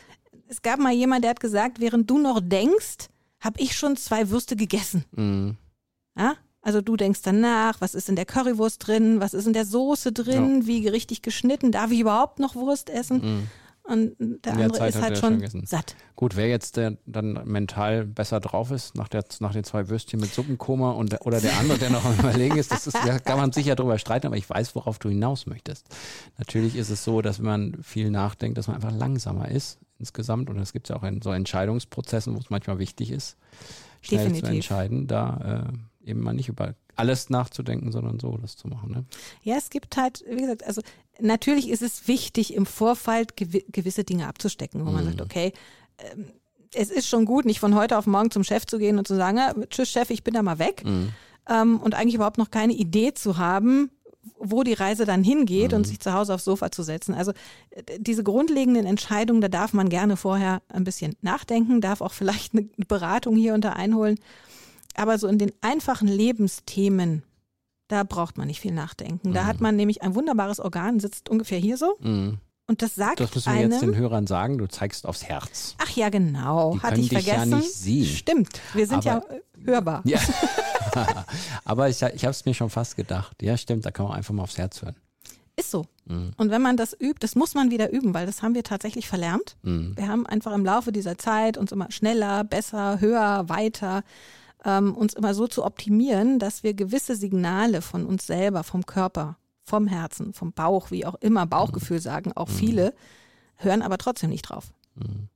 es 0.48 0.62
gab 0.62 0.80
mal 0.80 0.94
jemand, 0.94 1.24
der 1.24 1.32
hat 1.32 1.40
gesagt, 1.40 1.80
während 1.80 2.10
du 2.10 2.18
noch 2.18 2.40
denkst, 2.42 3.10
habe 3.40 3.60
ich 3.62 3.76
schon 3.78 3.98
zwei 3.98 4.30
Würste 4.30 4.56
gegessen. 4.56 5.06
mm. 5.12 5.52
Ja? 6.20 6.36
Also 6.62 6.82
du 6.82 6.98
denkst 6.98 7.22
dann 7.22 7.40
nach, 7.40 7.80
was 7.80 7.96
ist 7.96 8.10
in 8.10 8.16
der 8.18 8.26
Currywurst 8.26 8.86
drin, 8.86 9.22
was 9.22 9.34
ist 9.34 9.48
in 9.48 9.54
der 9.54 9.66
Soße 9.66 10.12
drin, 10.12 10.68
wie 10.68 10.88
richtig 10.88 11.22
geschnitten, 11.22 11.72
darf 11.72 11.92
ich 11.92 12.00
überhaupt 12.02 12.40
noch 12.40 12.56
Wurst 12.56 12.90
essen? 12.90 13.18
Mm. 13.40 13.48
Und 13.88 14.16
der 14.20 14.54
andere 14.54 14.72
Zeit 14.74 14.96
ist 14.96 15.02
halt 15.02 15.18
schon 15.18 15.50
schon 15.50 15.66
satt. 15.66 15.96
Gut, 16.18 16.36
wer 16.36 16.48
jetzt 16.50 16.76
der, 16.76 16.98
dann 17.06 17.40
mental 17.46 18.06
besser 18.06 18.40
drauf 18.42 18.72
ist, 18.72 18.96
nach, 18.96 19.08
der, 19.08 19.24
nach 19.40 19.54
den 19.54 19.64
zwei 19.64 19.88
Würstchen 19.88 20.20
mit 20.20 20.34
Suppenkoma 20.34 20.92
und, 20.92 21.14
der- 21.14 21.26
oder 21.26 21.40
der 21.40 21.58
andere, 21.58 21.78
der 21.78 21.90
noch 21.92 22.04
am 22.04 22.14
Überlegen 22.20 22.58
ist, 22.58 22.72
das 22.72 22.86
ist, 22.88 22.98
da 23.06 23.18
kann 23.20 23.38
man 23.38 23.54
sicher 23.54 23.76
drüber 23.76 23.98
streiten, 23.98 24.28
aber 24.28 24.36
ich 24.36 24.50
weiß, 24.50 24.76
worauf 24.76 25.00
du 25.00 25.08
hinaus 25.10 25.46
möchtest. 25.46 25.86
Natürlich 26.38 26.76
ist 26.76 26.90
es 26.90 27.04
so, 27.04 27.22
dass 27.22 27.40
wenn 27.40 27.46
man 27.46 27.78
viel 27.82 28.12
nachdenkt, 28.12 28.58
dass 28.58 28.68
man 28.68 28.76
einfach 28.76 28.92
langsamer 28.92 29.50
ist 29.50 29.80
insgesamt 30.00 30.50
und 30.50 30.58
das 30.58 30.74
gibt 30.74 30.88
es 30.88 30.90
ja 30.90 30.98
auch 30.98 31.04
in 31.04 31.22
so 31.22 31.32
Entscheidungsprozessen, 31.32 32.36
wo 32.36 32.40
es 32.40 32.50
manchmal 32.50 32.80
wichtig 32.80 33.10
ist, 33.12 33.38
schnell 34.02 34.20
zu 34.20 34.26
Definitiv. 34.34 34.50
entscheiden, 34.56 35.08
da 35.08 35.66
äh, 35.70 35.74
eben 36.08 36.22
mal 36.22 36.34
nicht 36.34 36.50
über 36.50 36.74
alles 36.96 37.30
nachzudenken, 37.30 37.92
sondern 37.92 38.20
so 38.20 38.38
das 38.38 38.56
zu 38.58 38.68
machen. 38.68 38.92
Ne? 38.92 39.06
Ja, 39.44 39.56
es 39.58 39.70
gibt 39.70 39.98
halt, 39.98 40.24
wie 40.30 40.42
gesagt, 40.42 40.66
also 40.66 40.82
natürlich 41.20 41.70
ist 41.70 41.82
es 41.82 42.08
wichtig, 42.08 42.54
im 42.54 42.66
gewi 43.36 43.66
gewisse 43.72 44.04
Dinge 44.04 44.28
abzustecken, 44.28 44.86
wo 44.86 44.92
man 44.92 45.04
Mhm. 45.06 45.10
sagt, 45.10 45.22
okay, 45.22 45.54
ähm, 46.00 46.26
es 46.74 46.90
ist 46.90 47.08
schon 47.08 47.26
gut, 47.26 47.46
nicht 47.46 47.60
von 47.60 47.76
heute 47.76 47.98
auf 47.98 48.08
morgen 48.08 48.30
zum 48.32 48.44
Chef 48.44 48.66
zu 48.66 48.78
gehen 48.78 48.98
und 48.98 49.08
zu 49.08 49.16
sagen, 49.16 49.38
ja, 49.38 49.54
tschüss 49.70 49.90
Chef, 49.90 50.10
ich 50.10 50.24
bin 50.24 50.34
da 50.34 50.42
mal 50.44 50.60
weg. 50.60 50.84
Mhm. 50.86 51.10
Ähm, 51.50 51.80
und 51.80 51.96
eigentlich 51.96 52.16
überhaupt 52.16 52.38
noch 52.38 52.52
keine 52.52 52.74
Idee 52.74 53.14
zu 53.14 53.38
haben, 53.38 53.90
wo 54.40 54.64
die 54.64 54.74
Reise 54.74 55.06
dann 55.06 55.24
hingeht 55.24 55.72
Mhm. 55.72 55.78
und 55.78 55.88
sich 55.88 56.00
zu 56.00 56.14
Hause 56.14 56.34
aufs 56.34 56.44
Sofa 56.44 56.72
zu 56.72 56.84
setzen. 56.84 57.14
Also 57.16 57.32
diese 58.00 58.24
grundlegenden 58.24 58.86
Entscheidungen, 58.86 59.40
da 59.42 59.48
darf 59.48 59.74
man 59.74 59.88
gerne 59.90 60.18
vorher 60.18 60.62
ein 60.70 60.84
bisschen 60.84 61.16
nachdenken, 61.22 61.80
darf 61.80 62.02
auch 62.02 62.12
vielleicht 62.14 62.54
eine 62.54 62.68
Beratung 62.88 63.36
hier 63.36 63.54
unter 63.54 63.76
einholen. 63.76 64.20
Aber 64.98 65.18
so 65.18 65.28
in 65.28 65.38
den 65.38 65.52
einfachen 65.62 66.08
Lebensthemen, 66.10 67.24
da 67.88 68.04
braucht 68.04 68.38
man 68.38 68.48
nicht 68.48 68.60
viel 68.60 68.74
nachdenken. 68.74 69.32
Da 69.34 69.44
Mhm. 69.44 69.48
hat 69.48 69.62
man 69.62 69.76
nämlich 69.78 70.02
ein 70.02 70.14
wunderbares 70.16 70.60
Organ, 70.60 71.00
sitzt 71.00 71.30
ungefähr 71.30 71.60
hier 71.60 71.78
so 71.78 71.96
Mhm. 72.02 72.40
und 72.68 72.82
das 72.82 72.96
sagt 72.96 73.20
Das 73.22 73.34
müssen 73.34 73.54
wir 73.54 73.60
einem, 73.60 73.72
jetzt 73.72 73.82
den 73.82 73.96
Hörern 73.96 74.28
sagen, 74.28 74.58
du 74.58 74.68
zeigst 74.68 75.06
aufs 75.06 75.24
Herz. 75.24 75.76
ach 75.78 75.90
ja 75.92 76.10
genau, 76.10 76.74
Die 76.74 76.80
hatte 76.82 77.00
ich 77.00 77.10
dich 77.10 77.26
ja 77.26 77.36
vergessen. 77.36 77.58
nicht 77.60 77.74
sehen. 77.74 78.06
Stimmt, 78.06 78.62
wir 78.74 78.86
sind 78.88 79.08
Aber- 79.08 79.30
ja 79.30 79.36
äh, 79.38 79.42
hörbar. 79.66 80.02
Ja. 80.04 80.20
Aber 81.66 81.90
ich, 81.90 82.02
ich 82.02 82.24
habe 82.26 82.32
es 82.32 82.46
mir 82.46 82.54
schon 82.54 82.70
fast 82.70 82.96
gedacht. 82.96 83.42
Ja, 83.42 83.56
stimmt, 83.58 83.86
da 83.86 83.92
kann 83.92 84.08
man 84.08 84.16
einfach 84.18 84.34
mal 84.34 84.44
aufs 84.44 84.58
Herz 84.58 84.82
hören. 84.82 84.96
Ist 85.56 85.72
so. 85.72 85.86
Mhm. 86.06 86.32
Und 86.38 86.52
wenn 86.52 86.62
man 86.62 86.78
das 86.78 86.94
übt, 86.94 87.18
das 87.20 87.36
muss 87.36 87.54
man 87.56 87.72
wieder 87.72 87.92
üben, 87.92 88.14
weil 88.14 88.26
das 88.26 88.42
haben 88.44 88.54
wir 88.56 88.64
tatsächlich 88.64 89.08
verlernt. 89.08 89.58
Mhm. 89.64 89.94
Wir 89.96 90.08
haben 90.08 90.26
einfach 90.26 90.54
im 90.54 90.64
Laufe 90.66 90.92
dieser 90.92 91.18
Zeit 91.18 91.58
uns 91.58 91.72
immer 91.72 91.92
schneller, 91.92 92.44
besser, 92.44 93.00
höher, 93.00 93.50
weiter, 93.50 94.04
ähm, 94.66 94.96
uns 94.96 95.14
immer 95.14 95.34
so 95.34 95.48
zu 95.48 95.64
optimieren, 95.64 96.40
dass 96.40 96.64
wir 96.64 96.74
gewisse 96.74 97.16
Signale 97.16 97.82
von 97.82 98.06
uns 98.06 98.26
selber, 98.26 98.64
vom 98.64 98.86
Körper, 98.86 99.38
vom 99.64 99.88
Herzen, 99.88 100.34
vom 100.34 100.54
Bauch, 100.54 100.92
wie 100.92 101.06
auch 101.06 101.16
immer, 101.16 101.46
Bauchgefühl 101.46 102.00
sagen, 102.00 102.32
auch 102.34 102.50
viele, 102.50 102.94
hören 103.56 103.82
aber 103.82 103.98
trotzdem 103.98 104.30
nicht 104.30 104.44
drauf. 104.44 104.72
Mhm. 104.96 105.30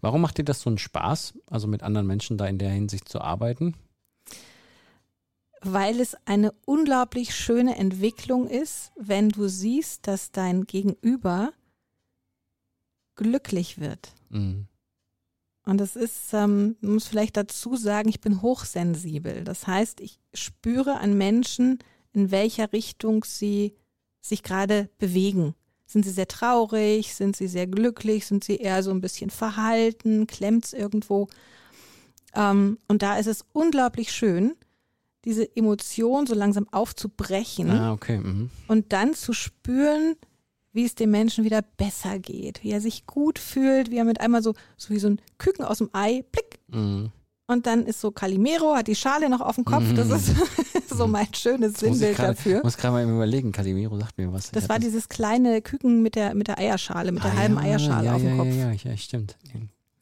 Warum 0.00 0.20
macht 0.20 0.38
dir 0.38 0.44
das 0.44 0.60
so 0.60 0.70
einen 0.70 0.78
Spaß, 0.78 1.34
also 1.46 1.66
mit 1.66 1.82
anderen 1.82 2.06
Menschen 2.06 2.36
da 2.36 2.46
in 2.46 2.58
der 2.58 2.70
Hinsicht 2.70 3.08
zu 3.08 3.20
arbeiten? 3.20 3.74
Weil 5.62 6.00
es 6.00 6.16
eine 6.26 6.52
unglaublich 6.64 7.34
schöne 7.34 7.76
Entwicklung 7.76 8.48
ist, 8.48 8.92
wenn 8.96 9.28
du 9.28 9.48
siehst, 9.48 10.06
dass 10.06 10.32
dein 10.32 10.64
Gegenüber 10.64 11.52
glücklich 13.14 13.78
wird. 13.78 14.12
Mhm. 14.30 14.66
Und 15.70 15.78
das 15.78 15.94
ist, 15.94 16.32
ähm, 16.34 16.74
man 16.80 16.94
muss 16.94 17.06
vielleicht 17.06 17.36
dazu 17.36 17.76
sagen, 17.76 18.08
ich 18.08 18.20
bin 18.20 18.42
hochsensibel. 18.42 19.44
Das 19.44 19.68
heißt, 19.68 20.00
ich 20.00 20.18
spüre 20.34 20.98
an 20.98 21.16
Menschen, 21.16 21.78
in 22.12 22.32
welcher 22.32 22.72
Richtung 22.72 23.22
sie 23.22 23.76
sich 24.20 24.42
gerade 24.42 24.90
bewegen. 24.98 25.54
Sind 25.86 26.04
sie 26.04 26.10
sehr 26.10 26.26
traurig? 26.26 27.14
Sind 27.14 27.36
sie 27.36 27.46
sehr 27.46 27.68
glücklich? 27.68 28.26
Sind 28.26 28.42
sie 28.42 28.56
eher 28.56 28.82
so 28.82 28.90
ein 28.90 29.00
bisschen 29.00 29.30
verhalten? 29.30 30.26
Klemmt's 30.26 30.72
irgendwo? 30.72 31.28
Ähm, 32.34 32.78
und 32.88 33.02
da 33.02 33.16
ist 33.16 33.28
es 33.28 33.44
unglaublich 33.52 34.10
schön, 34.10 34.56
diese 35.24 35.54
Emotion 35.56 36.26
so 36.26 36.34
langsam 36.34 36.66
aufzubrechen 36.72 37.70
Ah, 37.70 37.92
okay. 37.92 38.18
Mhm. 38.18 38.50
und 38.66 38.92
dann 38.92 39.14
zu 39.14 39.32
spüren, 39.32 40.16
wie 40.72 40.84
es 40.84 40.94
dem 40.94 41.10
Menschen 41.10 41.44
wieder 41.44 41.62
besser 41.62 42.18
geht, 42.18 42.62
wie 42.62 42.70
er 42.70 42.80
sich 42.80 43.06
gut 43.06 43.38
fühlt, 43.38 43.90
wie 43.90 43.96
er 43.96 44.04
mit 44.04 44.20
einmal 44.20 44.42
so, 44.42 44.54
so 44.76 44.94
wie 44.94 44.98
so 44.98 45.08
ein 45.08 45.20
Küken 45.38 45.64
aus 45.64 45.78
dem 45.78 45.90
Ei, 45.92 46.24
plick, 46.30 46.58
Mhm. 46.68 47.10
und 47.48 47.66
dann 47.66 47.84
ist 47.86 48.00
so 48.00 48.10
Calimero, 48.12 48.76
hat 48.76 48.86
die 48.86 48.94
Schale 48.94 49.28
noch 49.28 49.40
auf 49.40 49.56
dem 49.56 49.64
Kopf, 49.64 49.92
das 49.94 50.08
ist 50.10 50.30
so 50.88 51.06
mein 51.08 51.32
schönes 51.34 51.72
ich 51.72 51.78
Sinnbild 51.78 52.18
dafür. 52.18 52.60
muss 52.62 52.76
gerade 52.76 52.92
mal 52.94 53.02
eben 53.02 53.14
überlegen, 53.16 53.50
Calimero 53.50 53.98
sagt 53.98 54.16
mir 54.18 54.32
was. 54.32 54.50
Das 54.52 54.62
Ich 54.64 54.68
war 54.68 54.76
hab 54.76 54.82
dieses 54.82 55.08
kleine 55.08 55.60
Küken 55.60 56.02
mit 56.02 56.14
der, 56.14 56.34
mit 56.34 56.46
der 56.48 56.58
Eierschale, 56.58 57.10
mit 57.10 57.24
der 57.24 57.32
Ah, 57.32 57.36
halben 57.36 57.54
ja, 57.56 57.60
Eierschale 57.62 58.06
ja, 58.06 58.14
auf 58.14 58.20
dem 58.22 58.30
ja, 58.30 58.36
Kopf. 58.36 58.54
Ja, 58.54 58.70
ja, 58.72 58.90
ja, 58.92 58.96
stimmt. 58.96 59.36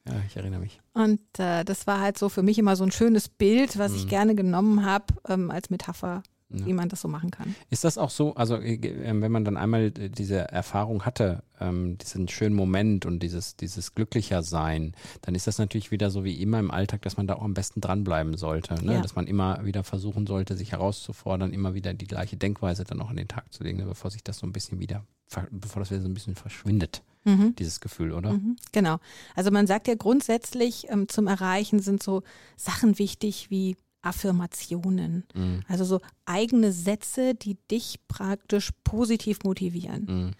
Ja, 0.06 0.14
ich 0.26 0.36
erinnere 0.36 0.60
mich. 0.60 0.80
Und 0.94 1.20
äh, 1.38 1.64
das 1.64 1.86
war 1.86 2.00
halt 2.00 2.16
so 2.18 2.28
für 2.30 2.42
mich 2.42 2.58
immer 2.58 2.76
so 2.76 2.84
ein 2.84 2.90
schönes 2.92 3.28
Bild, 3.28 3.78
was 3.78 3.94
ich 3.94 4.04
Mhm. 4.04 4.08
gerne 4.08 4.34
genommen 4.34 4.84
habe 4.86 5.04
ähm, 5.28 5.50
als 5.50 5.68
Metapher, 5.70 6.22
Ja. 6.50 6.64
wie 6.64 6.72
man 6.72 6.88
das 6.88 7.02
so 7.02 7.08
machen 7.08 7.30
kann. 7.30 7.54
Ist 7.68 7.84
das 7.84 7.98
auch 7.98 8.08
so, 8.08 8.34
also 8.34 8.56
äh, 8.56 8.76
äh, 8.76 9.20
wenn 9.20 9.30
man 9.30 9.44
dann 9.44 9.58
einmal 9.58 9.92
äh, 9.98 10.08
diese 10.08 10.38
Erfahrung 10.50 11.04
hatte, 11.04 11.42
ähm, 11.60 11.98
diesen 11.98 12.26
schönen 12.28 12.56
Moment 12.56 13.04
und 13.04 13.22
dieses, 13.22 13.56
dieses 13.56 13.94
glücklicher 13.94 14.42
sein, 14.42 14.94
dann 15.20 15.34
ist 15.34 15.46
das 15.46 15.58
natürlich 15.58 15.90
wieder 15.90 16.10
so 16.10 16.24
wie 16.24 16.40
immer 16.40 16.58
im 16.58 16.70
Alltag, 16.70 17.02
dass 17.02 17.18
man 17.18 17.26
da 17.26 17.34
auch 17.34 17.42
am 17.42 17.52
besten 17.52 17.82
dranbleiben 17.82 18.38
sollte. 18.38 18.82
Ne? 18.82 18.94
Ja. 18.94 19.02
Dass 19.02 19.14
man 19.14 19.26
immer 19.26 19.62
wieder 19.66 19.84
versuchen 19.84 20.26
sollte, 20.26 20.56
sich 20.56 20.72
herauszufordern, 20.72 21.52
immer 21.52 21.74
wieder 21.74 21.92
die 21.92 22.06
gleiche 22.06 22.38
Denkweise 22.38 22.84
dann 22.84 23.02
auch 23.02 23.10
an 23.10 23.16
den 23.16 23.28
Tag 23.28 23.52
zu 23.52 23.62
legen, 23.62 23.76
ne? 23.76 23.84
bevor 23.84 24.10
sich 24.10 24.24
das 24.24 24.38
so 24.38 24.46
ein 24.46 24.52
bisschen 24.52 24.80
wieder, 24.80 25.04
bevor 25.50 25.80
das 25.80 25.90
wieder 25.90 26.00
so 26.00 26.08
ein 26.08 26.14
bisschen 26.14 26.34
verschwindet, 26.34 27.02
Mhm. 27.24 27.56
dieses 27.56 27.80
Gefühl, 27.80 28.12
oder? 28.12 28.32
Mhm, 28.32 28.56
genau. 28.72 29.00
Also 29.34 29.50
man 29.50 29.66
sagt 29.66 29.86
ja 29.88 29.96
grundsätzlich, 29.96 30.86
ähm, 30.88 31.08
zum 31.08 31.26
Erreichen 31.26 31.80
sind 31.80 32.02
so 32.02 32.22
Sachen 32.56 32.98
wichtig 32.98 33.50
wie 33.50 33.76
Affirmationen. 34.08 35.24
Mhm. 35.34 35.62
Also 35.68 35.84
so 35.84 36.00
eigene 36.24 36.72
Sätze, 36.72 37.34
die 37.34 37.56
dich 37.70 38.00
praktisch 38.08 38.70
positiv 38.84 39.38
motivieren. 39.44 40.04
Mhm. 40.08 40.30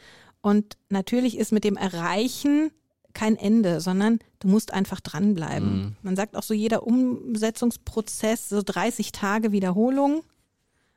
Und 0.41 0.77
natürlich 0.89 1.37
ist 1.37 1.53
mit 1.53 1.65
dem 1.65 1.77
Erreichen 1.77 2.71
kein 3.13 3.37
Ende, 3.37 3.81
sondern 3.81 4.21
du 4.39 4.49
musst 4.49 4.73
einfach 4.73 5.01
dranbleiben. 5.01 5.77
Mhm. 5.77 5.97
Man 6.03 6.17
sagt 6.17 6.37
auch 6.37 6.43
so, 6.43 6.55
jeder 6.55 6.87
Umsetzungsprozess, 6.87 8.49
so 8.49 8.63
30 8.65 9.13
Tage 9.13 9.53
Wiederholung 9.53 10.23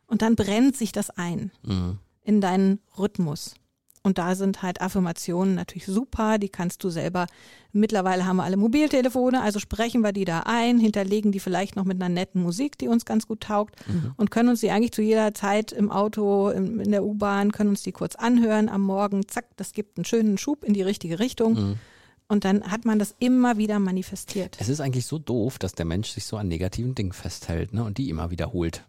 und 0.08 0.22
dann 0.22 0.36
brennt 0.36 0.78
sich 0.78 0.92
das 0.92 1.10
ein 1.10 1.52
Mhm. 1.64 1.98
in 2.24 2.42
deinen 2.42 2.80
Rhythmus. 2.98 3.56
Und 4.04 4.18
da 4.18 4.34
sind 4.34 4.64
halt 4.64 4.82
Affirmationen 4.82 5.54
natürlich 5.54 5.86
super, 5.86 6.40
die 6.40 6.50
kannst 6.50 6.84
du 6.84 6.90
selber. 6.90 7.28
Mittlerweile 7.72 8.26
haben 8.26 8.38
wir 8.38 8.44
alle 8.44 8.58
Mobiltelefone, 8.58 9.42
also 9.42 9.60
sprechen 9.60 10.02
wir 10.02 10.12
die 10.12 10.26
da 10.26 10.42
ein, 10.46 10.80
hinterlegen 10.80 11.32
die 11.32 11.40
vielleicht 11.40 11.76
noch 11.76 11.86
mit 11.86 12.02
einer 12.02 12.10
netten 12.10 12.42
Musik, 12.42 12.80
die 12.80 12.88
uns 12.88 13.06
ganz 13.06 13.28
gut 13.28 13.42
taugt 13.42 13.76
und 14.18 14.32
können 14.32 14.50
uns 14.50 14.62
die 14.62 14.72
eigentlich 14.72 14.92
zu 14.92 15.04
jeder 15.04 15.34
Zeit 15.36 15.72
im 15.72 15.92
Auto, 15.92 16.50
in 16.50 16.90
der 16.90 17.04
U-Bahn, 17.04 17.52
können 17.52 17.70
uns 17.70 17.84
die 17.84 17.92
kurz 17.92 18.16
anhören 18.16 18.70
am 18.70 18.82
Morgen. 18.82 19.28
Zack, 19.28 19.46
das 19.56 19.72
gibt 19.72 19.98
einen 19.98 20.06
schönen 20.06 20.38
Schub 20.40 20.64
in 20.64 20.74
die 20.74 20.82
richtige 20.82 21.20
Richtung. 21.20 21.54
Mhm. 21.54 21.80
Und 22.28 22.46
dann 22.46 22.72
hat 22.72 22.86
man 22.86 22.98
das 22.98 23.14
immer 23.20 23.58
wieder 23.58 23.78
manifestiert. 23.80 24.58
Es 24.60 24.70
ist 24.70 24.80
eigentlich 24.80 25.06
so 25.06 25.20
doof, 25.20 25.60
dass 25.60 25.74
der 25.74 25.86
Mensch 25.86 26.12
sich 26.12 26.26
so 26.26 26.38
an 26.38 26.48
negativen 26.48 26.96
Dingen 26.96 27.12
festhält 27.12 27.74
ne? 27.74 27.84
und 27.84 27.98
die 27.98 28.10
immer 28.10 28.32
wiederholt. 28.32 28.86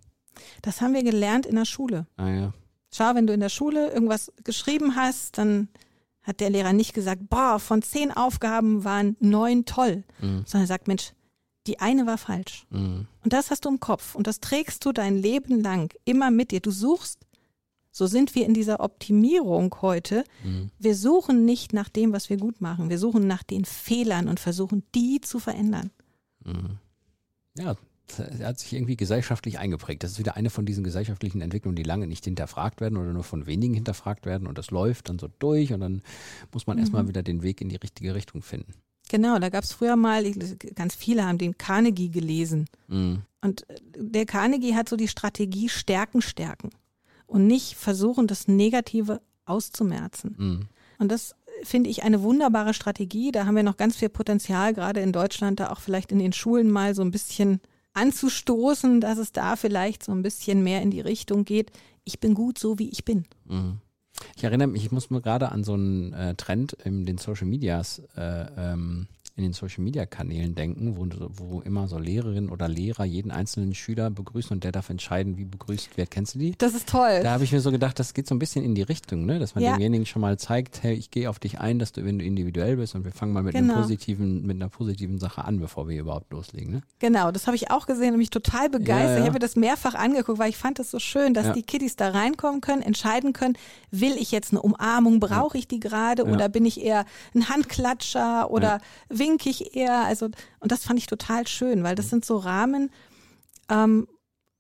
Das 0.63 0.81
haben 0.81 0.95
wir 0.95 1.03
gelernt 1.03 1.45
in 1.45 1.57
der 1.57 1.65
Schule. 1.65 2.07
Ah, 2.17 2.29
ja. 2.29 2.53
Schau, 2.95 3.15
wenn 3.15 3.27
du 3.27 3.33
in 3.33 3.41
der 3.41 3.49
Schule 3.49 3.91
irgendwas 3.93 4.33
geschrieben 4.45 4.97
hast, 4.97 5.39
dann 5.39 5.69
hat 6.23 6.41
der 6.41 6.51
Lehrer 6.51 6.73
nicht 6.73 6.95
gesagt, 6.95 7.29
boah, 7.29 7.59
von 7.59 7.83
zehn 7.83 8.13
Aufgaben 8.13 8.85
waren 8.85 9.17
neun 9.19 9.65
toll, 9.65 10.05
Mhm. 10.21 10.45
sondern 10.47 10.63
er 10.65 10.67
sagt, 10.67 10.89
Mensch, 10.89 11.13
die 11.67 11.81
eine 11.81 12.07
war 12.07 12.19
falsch. 12.19 12.67
Mhm. 12.71 13.07
Und 13.25 13.33
das 13.33 13.51
hast 13.51 13.65
du 13.65 13.69
im 13.71 13.81
Kopf 13.81 14.15
und 14.15 14.27
das 14.27 14.41
trägst 14.41 14.85
du 14.85 14.93
dein 14.93 15.17
Leben 15.17 15.61
lang 15.63 15.93
immer 16.05 16.31
mit 16.31 16.51
dir. 16.51 16.61
Du 16.61 16.71
suchst, 16.71 17.19
so 17.91 18.07
sind 18.07 18.35
wir 18.35 18.47
in 18.47 18.55
dieser 18.55 18.81
Optimierung 18.81 19.75
heute. 19.83 20.25
Mhm. 20.45 20.71
Wir 20.79 20.95
suchen 20.95 21.45
nicht 21.45 21.73
nach 21.73 21.89
dem, 21.89 22.13
was 22.13 22.31
wir 22.31 22.37
gut 22.37 22.61
machen. 22.61 22.89
Wir 22.91 22.99
suchen 22.99 23.27
nach 23.27 23.43
den 23.43 23.65
Fehlern 23.65 24.29
und 24.29 24.41
versuchen, 24.41 24.83
die 24.95 25.21
zu 25.21 25.39
verändern. 25.39 25.91
Mhm. 26.45 26.79
Ja, 27.57 27.77
das 28.17 28.41
hat 28.41 28.59
sich 28.59 28.73
irgendwie 28.73 28.97
gesellschaftlich 28.97 29.59
eingeprägt. 29.59 30.03
Das 30.03 30.13
ist 30.13 30.19
wieder 30.19 30.37
eine 30.37 30.51
von 30.51 30.67
diesen 30.67 30.85
gesellschaftlichen 30.85 31.41
Entwicklungen, 31.41 31.77
die 31.77 31.83
lange 31.83 32.07
nicht 32.07 32.25
hinterfragt 32.25 32.81
werden 32.81 32.97
oder 32.99 33.13
nur 33.13 33.25
von 33.25 33.47
wenigen 33.47 33.75
hinterfragt 33.75 34.27
werden 34.27 34.47
und 34.47 34.59
das 34.59 34.71
läuft 34.71 35.09
dann 35.09 35.19
so 35.19 35.29
durch 35.39 35.73
und 35.73 35.81
dann 35.81 36.03
muss 36.53 36.67
man 36.67 36.79
erstmal 36.79 37.09
wieder 37.09 37.23
den 37.23 37.43
Weg 37.43 37.61
in 37.61 37.69
die 37.69 37.77
richtige 37.77 38.15
Richtung 38.15 38.43
finden. 38.43 38.75
Genau, 39.09 39.39
da 39.39 39.51
gab 39.51 39.65
es 39.65 39.73
früher 39.73 39.97
mal, 39.97 40.25
ganz 40.75 40.95
viele 40.95 41.27
haben 41.27 41.39
den 41.39 41.59
Carnegie 41.59 42.09
gelesen. 42.09 42.67
Mhm. 42.89 43.23
Und 43.43 43.69
äh, 43.69 43.77
der 43.97 44.27
Carnegie 44.27 44.75
hat 44.75 44.89
so 44.89 44.97
die 44.97 45.09
Strategie 45.09 45.69
Stärken, 45.69 46.23
Stärken. 46.23 46.71
Und 47.27 47.47
nicht 47.47 47.77
versuchen, 47.77 48.27
das 48.27 48.49
Negative 48.49 49.21
auszumerzen. 49.45 50.35
Mhm. 50.39 50.69
Und 50.99 51.11
das 51.11 51.35
finde 51.63 51.91
ich 51.91 52.03
eine 52.03 52.23
wunderbare 52.23 52.75
Strategie. 52.75 53.33
Da 53.33 53.47
haben 53.47 53.57
wir 53.57 53.63
noch 53.63 53.77
ganz 53.77 53.97
viel 53.97 54.09
Potenzial, 54.09 54.75
gerade 54.75 55.01
in 55.01 55.13
Deutschland, 55.13 55.61
da 55.61 55.71
auch 55.71 55.81
vielleicht 55.81 56.13
in 56.13 56.19
den 56.19 56.33
Schulen 56.33 56.71
mal 56.71 56.95
so 56.95 57.03
ein 57.03 57.11
bisschen 57.11 57.61
anzustoßen, 57.95 59.01
dass 59.01 59.19
es 59.19 59.33
da 59.33 59.57
vielleicht 59.57 60.03
so 60.03 60.13
ein 60.13 60.23
bisschen 60.23 60.63
mehr 60.63 60.83
in 60.83 60.91
die 60.91 61.01
Richtung 61.01 61.45
geht. 61.45 61.71
Ich 62.05 62.21
bin 62.21 62.35
gut 62.35 62.59
so, 62.59 62.79
wie 62.79 62.89
ich 62.89 63.05
bin. 63.05 63.25
Mhm. 63.45 63.79
Ich 64.37 64.45
erinnere 64.45 64.69
mich, 64.69 64.85
ich 64.85 64.93
muss 64.93 65.11
mir 65.11 65.21
gerade 65.21 65.51
an 65.51 65.65
so 65.65 65.75
einen 65.75 66.13
äh, 66.13 66.35
Trend 66.35 66.75
in 66.85 67.07
den 67.07 67.19
Social 67.19 67.47
Medias, 67.47 68.03
äh, 68.17 68.47
ähm, 68.57 69.09
in 69.35 69.45
den 69.45 69.53
Social 69.55 69.83
Media 69.83 70.05
Kanälen 70.05 70.55
denken, 70.55 70.97
wo, 70.97 71.07
wo 71.37 71.61
immer 71.63 71.89
so 71.89 71.99
Lehrerinnen 71.99 72.51
oder 72.51 72.69
Lehrer 72.69 73.05
jeden 73.05 73.31
einzelnen 73.31 73.75
Schüler 73.75 74.11
begrüßen 74.11 74.53
und 74.55 74.63
der 74.65 74.73
darf 74.73 74.91
entscheiden, 74.91 75.39
wie 75.39 75.45
begrüßt 75.47 75.97
wird. 75.97 76.11
Kennst 76.11 76.35
du 76.35 76.39
die? 76.39 76.55
Das 76.59 76.75
ist 76.75 76.89
toll. 76.89 77.21
Da 77.23 77.33
habe 77.33 77.45
ich 77.45 77.53
mir 77.53 77.61
so 77.61 77.71
gedacht, 77.71 77.99
das 77.99 78.13
geht 78.13 78.27
so 78.27 78.35
ein 78.35 78.39
bisschen 78.39 78.63
in 78.65 78.75
die 78.75 78.83
Richtung, 78.83 79.25
ne? 79.25 79.39
dass 79.39 79.55
man 79.55 79.65
Ja. 79.65 79.71
demjenigen 79.73 80.05
schon 80.05 80.21
mal 80.21 80.39
zeigt, 80.39 80.83
hey, 80.83 80.95
ich 80.95 81.11
gehe 81.11 81.31
auf 81.31 81.39
dich 81.39 81.61
ein, 81.61 81.79
dass 81.79 81.93
du, 81.93 82.05
wenn 82.05 82.19
du 82.19 82.25
individuell 82.25 82.77
bist 82.77 82.95
und 82.95 83.05
wir 83.05 83.13
fangen 83.13 83.33
mal 83.33 83.43
mit 83.43 83.55
Genau. 83.55 83.73
einem 83.73 83.81
positiven, 83.83 84.47
mit 84.47 84.57
einer 84.57 84.69
positiven 84.69 85.19
Sache 85.19 85.45
an, 85.45 85.59
bevor 85.61 85.89
wir 85.89 85.99
überhaupt 85.99 86.31
loslegen. 86.31 86.73
Ne? 86.75 86.83
Genau, 86.99 87.31
das 87.31 87.47
habe 87.47 87.57
ich 87.57 87.71
auch 87.71 87.87
gesehen 87.87 88.13
und 88.13 88.19
mich 88.19 88.31
total 88.31 88.69
begeistert. 88.69 88.89
Ja, 89.09 89.13
ja. 89.15 89.19
Ich 89.21 89.25
habe 89.25 89.33
mir 89.35 89.39
das 89.39 89.57
mehrfach 89.57 89.95
angeguckt, 89.95 90.39
weil 90.39 90.51
ich 90.51 90.57
fand 90.59 90.79
es 90.79 90.91
so 90.91 90.99
schön, 90.99 91.33
dass 91.33 91.53
die 91.55 91.63
Kiddies 91.63 91.97
da 91.97 92.11
reinkommen 92.11 92.61
können, 92.61 92.83
entscheiden 92.83 93.33
können, 93.33 93.57
will 93.91 94.13
ich 94.19 94.31
jetzt 94.31 94.53
eine 94.53 94.61
Umarmung, 94.63 95.21
brauche 95.21 95.57
ich 95.57 95.67
die 95.69 95.81
gerade 95.81 96.25
oder 96.27 96.49
bin 96.51 96.67
ich 96.67 96.83
eher 96.83 97.05
ein 97.35 97.49
Handklatscher 97.49 98.51
oder 98.51 98.81
wink 99.23 99.47
ich 99.47 99.75
eher? 99.77 100.05
Also, 100.05 100.27
und 100.61 100.73
das 100.73 100.85
fand 100.85 100.99
ich 100.99 101.07
total 101.07 101.47
schön, 101.47 101.83
weil 101.83 101.95
das 101.95 102.11
sind 102.11 102.25
so 102.25 102.37
Rahmen, 102.37 102.91
ähm, 103.71 104.07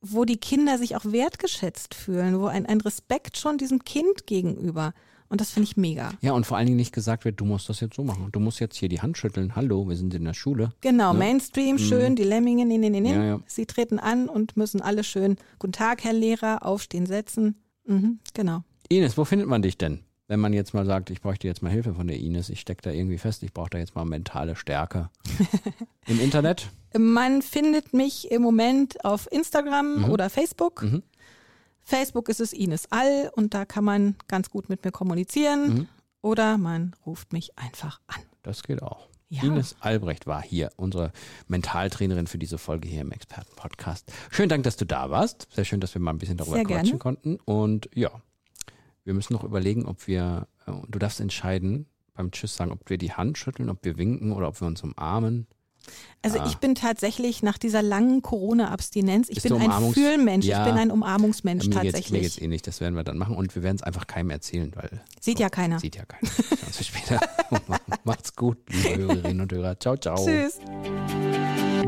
wo 0.00 0.24
die 0.24 0.36
Kinder 0.38 0.78
sich 0.78 0.96
auch 0.96 1.04
wertgeschätzt 1.04 1.94
fühlen, 1.94 2.40
wo 2.40 2.46
ein, 2.46 2.66
ein 2.66 2.80
Respekt 2.80 3.36
schon 3.36 3.58
diesem 3.58 3.84
Kind 3.84 4.26
gegenüber. 4.26 4.94
Und 5.28 5.40
das 5.40 5.50
finde 5.50 5.66
ich 5.70 5.76
mega. 5.78 6.10
Ja, 6.20 6.32
und 6.32 6.44
vor 6.44 6.58
allen 6.58 6.66
Dingen 6.66 6.76
nicht 6.76 6.92
gesagt 6.92 7.24
wird, 7.24 7.40
du 7.40 7.46
musst 7.46 7.66
das 7.70 7.80
jetzt 7.80 7.96
so 7.96 8.04
machen. 8.04 8.28
Du 8.32 8.38
musst 8.38 8.60
jetzt 8.60 8.76
hier 8.76 8.90
die 8.90 9.00
Hand 9.00 9.16
schütteln. 9.16 9.56
Hallo, 9.56 9.88
wir 9.88 9.96
sind 9.96 10.12
in 10.12 10.24
der 10.24 10.34
Schule. 10.34 10.72
Genau, 10.82 11.12
Ja. 11.12 11.18
Mainstream, 11.18 11.78
schön, 11.78 12.16
die 12.16 12.22
Lemminge, 12.24 12.66
nee, 12.66 12.76
nee, 12.76 12.90
nee, 12.90 13.00
nee. 13.00 13.12
Mhm. 13.14 13.18
Ja, 13.18 13.24
ja. 13.24 13.40
Sie 13.46 13.64
treten 13.64 13.98
an 13.98 14.28
und 14.28 14.56
müssen 14.58 14.82
alle 14.82 15.04
schön, 15.04 15.36
guten 15.58 15.72
Tag, 15.72 16.04
Herr 16.04 16.12
Lehrer, 16.12 16.66
aufstehen, 16.66 17.06
setzen. 17.06 17.56
Mhm, 17.86 18.18
genau. 18.34 18.62
Ines, 18.90 19.16
wo 19.16 19.24
findet 19.24 19.48
man 19.48 19.62
dich 19.62 19.78
denn? 19.78 20.00
Wenn 20.32 20.40
man 20.40 20.54
jetzt 20.54 20.72
mal 20.72 20.86
sagt, 20.86 21.10
ich 21.10 21.20
bräuchte 21.20 21.46
jetzt 21.46 21.60
mal 21.62 21.68
Hilfe 21.70 21.92
von 21.92 22.06
der 22.06 22.16
Ines, 22.18 22.48
ich 22.48 22.58
stecke 22.58 22.80
da 22.80 22.90
irgendwie 22.90 23.18
fest, 23.18 23.42
ich 23.42 23.52
brauche 23.52 23.68
da 23.68 23.76
jetzt 23.76 23.94
mal 23.94 24.06
mentale 24.06 24.56
Stärke. 24.56 25.10
Im 26.06 26.18
Internet? 26.20 26.70
Man 26.96 27.42
findet 27.42 27.92
mich 27.92 28.30
im 28.30 28.40
Moment 28.40 29.04
auf 29.04 29.30
Instagram 29.30 30.04
Mhm. 30.04 30.10
oder 30.10 30.30
Facebook. 30.30 30.84
Mhm. 30.84 31.02
Facebook 31.82 32.30
ist 32.30 32.40
es 32.40 32.54
Ines 32.54 32.86
All 32.90 33.30
und 33.36 33.52
da 33.52 33.66
kann 33.66 33.84
man 33.84 34.16
ganz 34.26 34.48
gut 34.48 34.70
mit 34.70 34.82
mir 34.86 34.90
kommunizieren. 34.90 35.74
Mhm. 35.74 35.88
Oder 36.22 36.56
man 36.56 36.96
ruft 37.04 37.34
mich 37.34 37.58
einfach 37.58 38.00
an. 38.06 38.22
Das 38.42 38.62
geht 38.62 38.82
auch. 38.82 39.08
Ja. 39.28 39.42
Ines 39.42 39.76
Albrecht 39.80 40.26
war 40.26 40.40
hier, 40.42 40.70
unsere 40.76 41.12
Mentaltrainerin 41.46 42.26
für 42.26 42.38
diese 42.38 42.56
Folge 42.56 42.88
hier 42.88 43.02
im 43.02 43.12
Expertenpodcast. 43.12 44.10
Schönen 44.30 44.48
Dank, 44.48 44.64
dass 44.64 44.78
du 44.78 44.86
da 44.86 45.10
warst. 45.10 45.46
Sehr 45.54 45.66
schön, 45.66 45.80
dass 45.80 45.92
wir 45.94 46.00
mal 46.00 46.12
ein 46.12 46.18
bisschen 46.18 46.38
darüber 46.38 46.56
Sehr 46.56 46.64
quatschen 46.64 46.84
gerne. 46.86 46.98
konnten. 47.00 47.36
Und 47.44 47.90
ja, 47.94 48.10
wir 49.04 49.14
müssen 49.14 49.32
noch 49.32 49.44
überlegen, 49.44 49.86
ob 49.86 50.06
wir, 50.06 50.46
äh, 50.66 50.72
du 50.88 50.98
darfst 50.98 51.20
entscheiden 51.20 51.86
beim 52.14 52.30
Tschüss 52.30 52.54
sagen, 52.56 52.70
ob 52.72 52.88
wir 52.90 52.98
die 52.98 53.12
Hand 53.12 53.38
schütteln, 53.38 53.70
ob 53.70 53.84
wir 53.84 53.96
winken 53.98 54.32
oder 54.32 54.48
ob 54.48 54.60
wir 54.60 54.66
uns 54.68 54.82
umarmen. 54.82 55.46
Also 56.22 56.38
Ah. 56.38 56.46
ich 56.46 56.58
bin 56.58 56.76
tatsächlich 56.76 57.42
nach 57.42 57.58
dieser 57.58 57.82
langen 57.82 58.22
Corona-Abstinenz, 58.22 59.28
ich 59.28 59.42
Bist 59.42 59.48
bin 59.48 59.60
ein 59.68 59.92
Fühlmensch, 59.92 60.46
Ja. 60.46 60.60
ich 60.64 60.70
bin 60.72 60.80
ein 60.80 60.92
Umarmungsmensch 60.92 61.64
mir 61.64 61.70
geht's, 61.70 61.82
mir 61.84 61.90
tatsächlich. 61.92 62.22
geht's 62.22 62.38
ähnlich, 62.38 62.62
das 62.62 62.80
werden 62.80 62.94
wir 62.94 63.02
dann 63.02 63.18
machen 63.18 63.34
und 63.34 63.52
wir 63.56 63.64
werden 63.64 63.76
es 63.76 63.82
einfach 63.82 64.06
keinem 64.06 64.30
erzählen, 64.30 64.70
weil 64.76 65.02
Sieht 65.20 65.40
ja 65.40 65.48
keiner. 65.48 65.80
sieht 65.80 65.96
ja 65.96 66.04
keiner. 66.04 66.30
Bis 66.78 66.86
später. 66.86 67.18
Macht's 68.04 68.36
gut, 68.36 68.58
liebe 68.68 68.96
Hörerinnen 69.02 69.40
und 69.40 69.52
Hörer. 69.52 69.80
Ciao, 69.80 69.96
ciao. 69.96 70.24
Tschüss. 70.24 70.60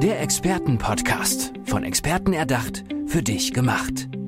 Der 0.03 0.21
Expertenpodcast. 0.23 1.53
Von 1.67 1.85
Experten 1.85 2.33
erdacht, 2.33 2.85
für 3.07 3.23
dich 3.23 3.53
gemacht. 3.53 4.09